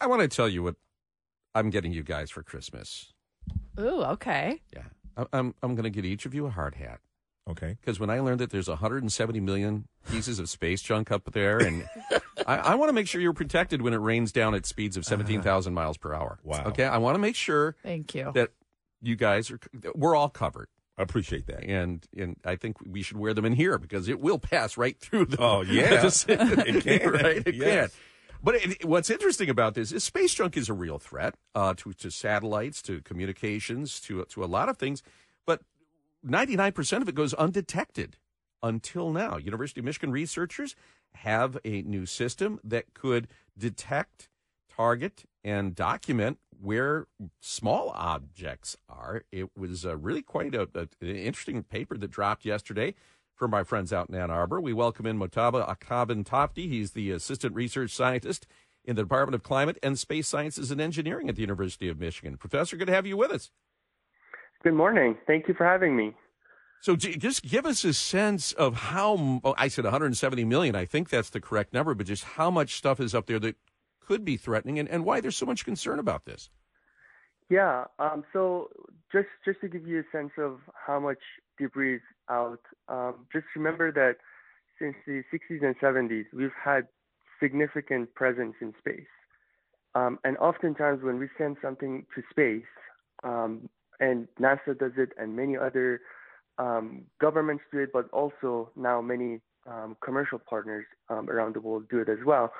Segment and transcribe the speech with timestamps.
[0.00, 0.76] I want to tell you what
[1.54, 3.12] I'm getting you guys for Christmas.
[3.78, 4.60] Ooh, okay.
[4.74, 4.82] Yeah,
[5.16, 7.00] I- I'm I'm going to get each of you a hard hat
[7.48, 7.76] Okay.
[7.80, 11.88] because when I learned that there's 170 million pieces of space junk up there, and
[12.46, 15.04] I, I want to make sure you're protected when it rains down at speeds of
[15.04, 15.74] 17,000 uh-huh.
[15.82, 16.38] miles per hour.
[16.42, 16.64] Wow.
[16.66, 18.30] Okay, I want to make sure Thank you.
[18.34, 18.50] that
[19.00, 19.58] you guys are
[19.94, 20.68] we're all covered.
[20.98, 21.62] I appreciate that.
[21.62, 24.98] and and I think we should wear them in here because it will pass right
[24.98, 25.40] through the.
[25.40, 26.02] Oh, yeah.
[26.28, 27.10] it can.
[27.12, 27.42] right?
[27.46, 27.90] It Yes.
[27.92, 28.00] can.
[28.42, 31.92] But it, what's interesting about this is space junk is a real threat uh, to
[31.94, 35.02] to satellites, to communications, to to a lot of things.
[35.46, 35.62] But
[36.22, 38.16] ninety nine percent of it goes undetected
[38.62, 39.36] until now.
[39.36, 40.76] University of Michigan researchers
[41.14, 44.28] have a new system that could detect,
[44.74, 47.06] target, and document where
[47.40, 49.22] small objects are.
[49.32, 52.94] It was uh, really quite a, a- an interesting paper that dropped yesterday
[53.38, 54.60] from our friends out in Ann Arbor.
[54.60, 56.68] We welcome in Mojtaba Akhavan-Tafti.
[56.68, 58.46] He's the assistant research scientist
[58.84, 62.36] in the Department of Climate and Space Sciences and Engineering at the University of Michigan.
[62.36, 63.50] Professor, good to have you with us.
[64.64, 65.16] Good morning.
[65.26, 66.14] Thank you for having me.
[66.80, 70.74] So just give us a sense of how oh, I said 170 million.
[70.74, 73.56] I think that's the correct number, but just how much stuff is up there that
[74.00, 76.50] could be threatening and, and why there's so much concern about this.
[77.50, 77.84] Yeah.
[77.98, 78.68] Um, so
[79.12, 81.18] just just to give you a sense of how much
[81.58, 84.16] debris is out, um, just remember that
[84.78, 86.86] since the 60s and 70s, we've had
[87.42, 89.06] significant presence in space.
[89.94, 92.68] Um, and oftentimes, when we send something to space,
[93.24, 93.68] um,
[93.98, 96.00] and NASA does it, and many other
[96.58, 101.98] um, governments do it, but also now many um, commercial partners around the world do
[101.98, 102.52] it as well.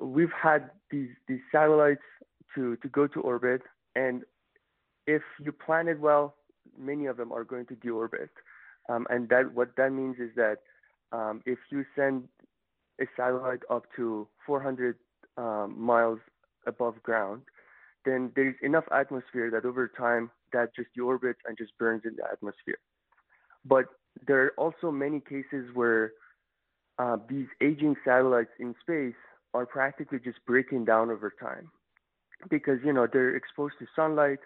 [0.00, 2.02] We've had these these satellites
[2.54, 3.62] to to go to orbit,
[3.96, 4.22] and
[5.06, 6.34] if you plan it well,
[6.78, 8.28] many of them are going to deorbit.
[8.88, 10.58] Um, and that what that means is that
[11.12, 12.28] um, if you send
[13.00, 14.96] a satellite up to 400
[15.36, 16.18] um, miles
[16.66, 17.42] above ground,
[18.04, 22.24] then there's enough atmosphere that over time that just deorbits and just burns in the
[22.24, 22.78] atmosphere.
[23.64, 23.86] But
[24.26, 26.12] there are also many cases where
[26.98, 29.14] uh, these aging satellites in space
[29.54, 31.70] are practically just breaking down over time
[32.50, 34.40] because you know they're exposed to sunlight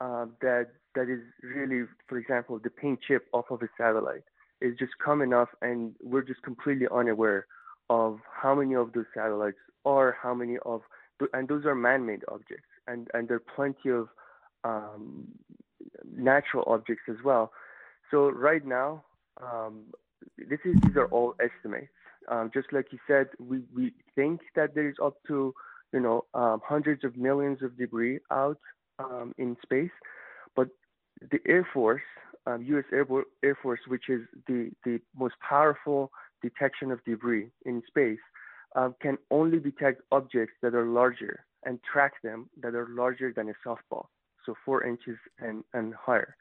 [0.00, 4.24] uh, that that is really, for example, the paint chip off of a satellite
[4.60, 7.46] is just coming off, and we're just completely unaware
[7.90, 10.82] of how many of those satellites are, how many of,
[11.32, 14.08] and those are man-made objects, and and there are plenty of
[14.64, 15.26] um,
[16.16, 17.52] natural objects as well.
[18.10, 19.04] So right now,
[19.42, 19.84] um,
[20.36, 21.88] this is these are all estimates.
[22.28, 25.54] Um, just like you said, we, we think that there is up to
[25.92, 28.58] you know um, hundreds of millions of debris out
[28.98, 29.90] um, in space,
[30.56, 30.68] but
[31.30, 32.02] the Air Force,
[32.46, 32.84] um, U.S.
[32.92, 33.06] Air,
[33.42, 36.10] Air Force, which is the the most powerful
[36.42, 38.18] detection of debris in space,
[38.74, 43.48] um, can only detect objects that are larger and track them that are larger than
[43.48, 44.06] a softball,
[44.44, 46.36] so four inches and, and higher.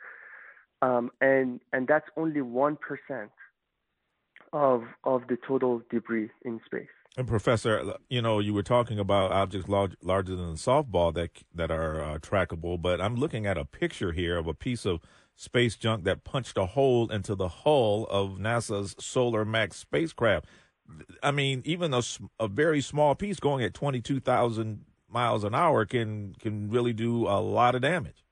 [0.82, 3.32] Um, and and that's only one percent
[4.54, 6.88] of of the total debris in space.
[7.18, 11.44] And Professor, you know, you were talking about objects large, larger than a softball that
[11.54, 15.02] that are uh, trackable, but I'm looking at a picture here of a piece of
[15.36, 20.46] space junk that punched a hole into the hull of NASA's Solar Max spacecraft.
[21.22, 22.02] I mean, even a,
[22.40, 27.40] a very small piece going at 22,000 miles an hour can can really do a
[27.42, 28.24] lot of damage.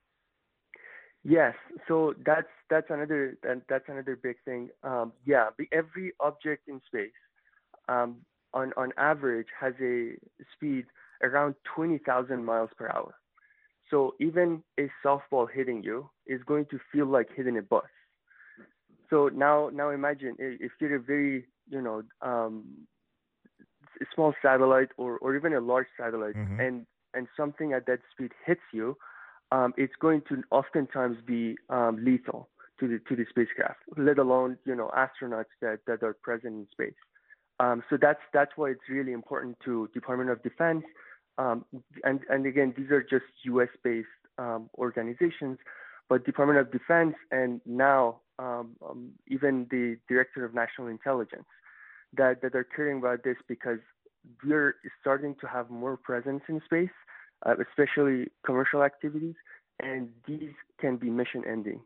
[1.23, 1.53] Yes,
[1.87, 4.69] so that's that's another that, that's another big thing.
[4.83, 7.11] Um, yeah, every object in space,
[7.89, 8.21] um,
[8.53, 10.15] on on average, has a
[10.53, 10.85] speed
[11.23, 13.15] around twenty thousand miles per hour.
[13.89, 17.89] So even a softball hitting you is going to feel like hitting a bus.
[19.09, 22.87] So now now imagine if you're a very you know um,
[24.13, 26.59] small satellite or or even a large satellite Mhm.
[26.59, 28.97] and and something at that speed hits you,
[29.51, 32.49] um, it's going to oftentimes be um, lethal
[32.79, 36.67] to the to the spacecraft, let alone you know astronauts that, that are present in
[36.71, 36.99] space.
[37.59, 40.83] Um, so that's that's why it's really important to Department of Defense,
[41.37, 41.65] um,
[42.03, 43.69] and and again these are just U.S.
[43.83, 44.07] based
[44.37, 45.57] um, organizations,
[46.07, 51.47] but Department of Defense and now um, um, even the Director of National Intelligence
[52.15, 53.79] that that are caring about this because
[54.43, 56.89] we're starting to have more presence in space,
[57.45, 59.35] uh, especially commercial activities,
[59.81, 61.81] and these can be mission ending.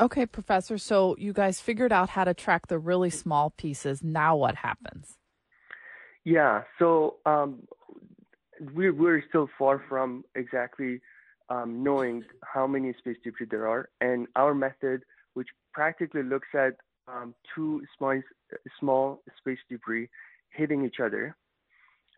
[0.00, 0.78] Okay, Professor.
[0.78, 4.02] So you guys figured out how to track the really small pieces.
[4.02, 5.18] Now what happens?
[6.24, 7.66] Yeah, so um,
[8.74, 11.00] we're, we're still far from exactly
[11.50, 15.02] um, knowing how many space debris there are, and our method,
[15.34, 16.74] which practically looks at
[17.08, 18.20] um, two small,
[18.78, 20.08] small space debris
[20.50, 21.36] hitting each other,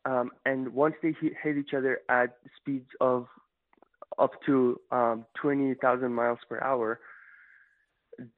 [0.05, 3.27] um, and once they hit, hit, each other at speeds of
[4.19, 7.01] up to um, 20,000 miles per hour,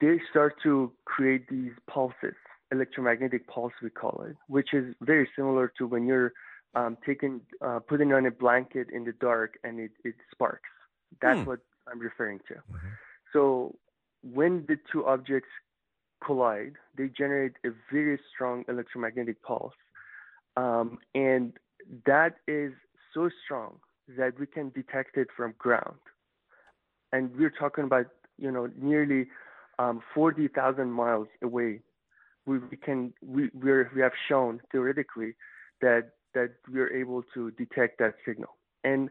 [0.01, 2.35] they start to create these pulses,
[2.71, 6.33] electromagnetic pulse we call it, which is very similar to when you're
[6.75, 10.69] um, taking uh, putting on a blanket in the dark and it, it sparks.
[11.21, 11.45] That's hmm.
[11.45, 12.55] what I'm referring to.
[12.55, 12.87] Mm-hmm.
[13.31, 13.75] So
[14.21, 15.49] when the two objects
[16.25, 19.73] collide, they generate a very strong electromagnetic pulse,
[20.57, 21.53] um, and
[22.05, 22.73] that is
[23.13, 23.77] so strong
[24.17, 25.99] that we can detect it from ground.
[27.11, 28.07] And we're talking about
[28.37, 29.27] you know nearly
[29.79, 31.81] um, 40,000 miles away.
[32.45, 35.33] We, we can we we have shown theoretically
[35.81, 38.55] that that we are able to detect that signal.
[38.83, 39.09] And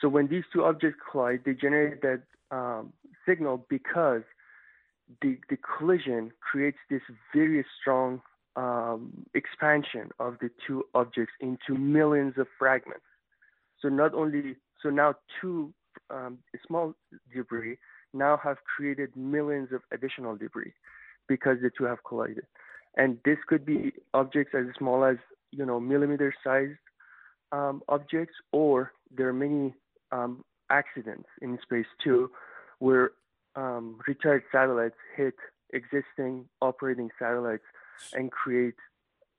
[0.00, 2.92] so when these two objects collide, they generate that um,
[3.26, 4.22] signal because
[5.22, 7.02] the, the collision creates this
[7.34, 8.20] very strong
[8.56, 13.04] um, expansion of the two objects into millions of fragments.
[13.80, 15.72] So not only so now two
[16.10, 16.94] um, small
[17.34, 17.76] debris
[18.16, 20.72] now have created millions of additional debris
[21.28, 22.46] because the two have collided.
[22.96, 25.16] And this could be objects as small as
[25.50, 26.78] you know millimeter sized
[27.52, 29.74] um, objects, or there are many
[30.12, 32.30] um, accidents in space too,
[32.78, 33.10] where
[33.54, 35.34] um, retired satellites hit
[35.72, 37.64] existing operating satellites
[38.12, 38.74] and create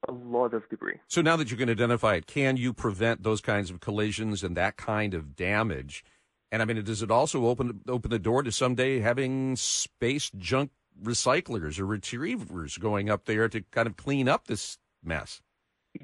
[0.07, 0.99] a lot of debris.
[1.07, 4.55] So now that you can identify it, can you prevent those kinds of collisions and
[4.55, 6.03] that kind of damage?
[6.51, 10.71] And I mean, does it also open open the door to someday having space junk
[11.01, 15.41] recyclers or retrievers going up there to kind of clean up this mess?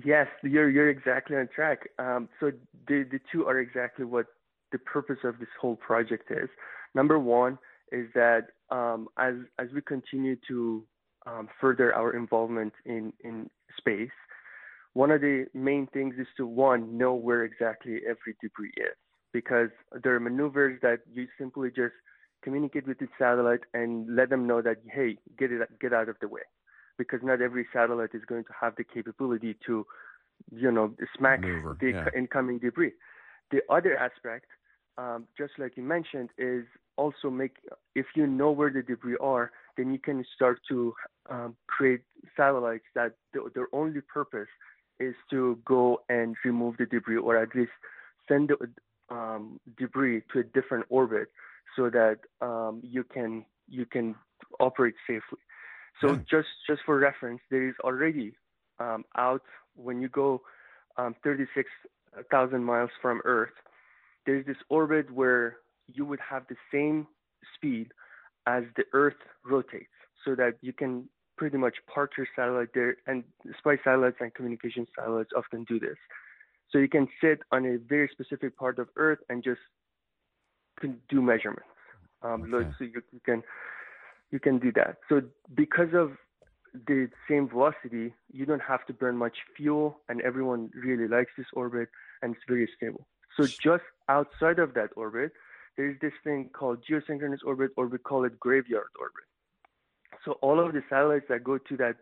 [0.03, 1.89] Yes, you're you're exactly on track.
[1.97, 2.51] Um, so
[2.87, 4.25] the the two are exactly what
[4.71, 6.49] the purpose of this whole project is.
[6.93, 7.57] Number one
[7.91, 10.83] is that um, as as we continue to
[11.25, 14.11] um, further our involvement in in space,
[14.93, 18.97] one of the main things is to one know where exactly every debris is
[19.33, 19.69] because
[20.03, 21.93] there are maneuvers that you simply just
[22.43, 26.15] communicate with the satellite and let them know that hey get it get out of
[26.21, 26.41] the way
[26.97, 29.85] because not every satellite is going to have the capability to,
[30.51, 32.05] you know, smack Maneuver, the yeah.
[32.15, 32.91] incoming debris.
[33.51, 34.45] The other aspect,
[34.97, 36.65] um, just like you mentioned, is
[36.97, 37.57] also make
[37.95, 40.93] if you know where the debris are, then you can start to
[41.29, 42.01] um, create
[42.37, 44.49] satellites that the, their only purpose
[44.99, 47.71] is to go and remove the debris, or at least
[48.27, 48.69] send the
[49.09, 51.29] um, debris to a different orbit,
[51.75, 54.15] so that um, you can you can
[54.59, 55.39] operate safely.
[56.01, 56.19] So yeah.
[56.29, 58.33] just just for reference, there is already
[58.79, 59.43] um, out
[59.75, 60.41] when you go
[60.97, 63.53] um, 36,000 miles from Earth,
[64.25, 65.57] there's this orbit where
[65.87, 67.07] you would have the same
[67.55, 67.91] speed
[68.47, 69.87] as the Earth rotates,
[70.25, 72.97] so that you can pretty much park your satellite there.
[73.07, 73.23] And
[73.57, 75.97] spy satellites and communication satellites often do this.
[76.73, 79.61] So you can sit on a very specific part of Earth and just
[81.07, 81.69] do measurements.
[82.23, 82.69] Um, okay.
[82.79, 83.43] So you, you can
[84.31, 84.97] you can do that.
[85.07, 85.21] So
[85.53, 86.13] because of
[86.87, 91.45] the same velocity, you don't have to burn much fuel, and everyone really likes this
[91.53, 91.89] orbit,
[92.23, 93.05] and it's very stable.
[93.37, 95.33] So just outside of that orbit,
[95.77, 99.25] there's this thing called geosynchronous orbit, or we call it graveyard orbit.
[100.25, 101.97] So all of the satellites that go to that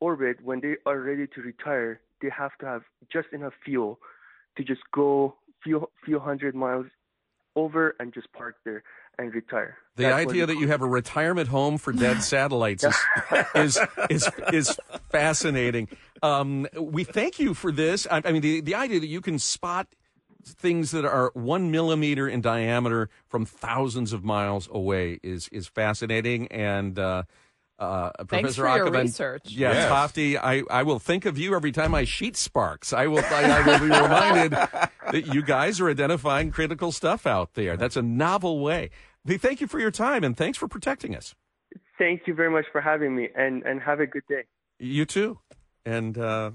[0.00, 2.82] orbit, when they are ready to retire, they have to have
[3.12, 3.98] just enough fuel
[4.56, 6.86] to just go few few hundred miles
[7.54, 8.82] over and just park there
[9.18, 9.78] and retire.
[9.96, 12.96] The That's idea that you have a retirement home for dead satellites is,
[13.54, 13.80] is,
[14.10, 14.78] is is
[15.10, 15.88] fascinating.
[16.22, 18.06] Um, we thank you for this.
[18.10, 19.88] I, I, mean, the the idea that you can spot
[20.44, 26.46] things that are one millimeter in diameter from thousands of miles away is is fascinating
[26.48, 26.98] and.
[26.98, 27.22] Uh,
[27.78, 29.50] uh, Thanks Professor for your research.
[29.50, 29.90] Yeah, yes.
[29.90, 32.92] Tafti, I, I will think of you every time my sheet sparks.
[32.92, 37.54] I will I, I will be reminded that you guys are identifying critical stuff out
[37.54, 37.76] there.
[37.76, 38.90] That's a novel way.
[39.26, 41.34] Thank you for your time and thanks for protecting us.
[41.98, 44.44] Thank you very much for having me and, and have a good day.
[44.78, 45.38] You too.
[45.84, 46.52] And uh,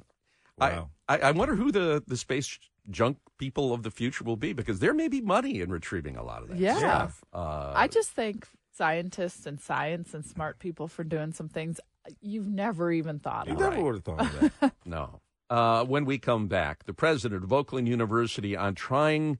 [0.57, 0.89] wow.
[1.07, 2.57] I, I wonder who the, the space
[2.89, 6.23] junk people of the future will be because there may be money in retrieving a
[6.23, 6.77] lot of that yeah.
[6.77, 7.23] stuff.
[7.33, 11.79] Uh, I just think scientists and science and smart people for doing some things
[12.21, 13.59] you've never even thought you of.
[13.59, 13.83] You never right.
[13.83, 14.73] would have thought of that.
[14.85, 15.21] no.
[15.49, 19.37] Uh, when we come back, the president of Oakland University on trying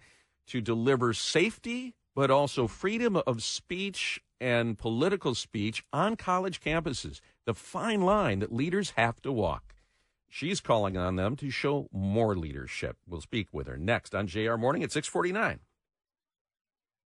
[0.47, 7.21] to deliver safety, but also freedom of speech and political speech on college campuses.
[7.45, 9.73] The fine line that leaders have to walk.
[10.27, 12.97] She's calling on them to show more leadership.
[13.07, 15.59] We'll speak with her next on JR Morning at 649.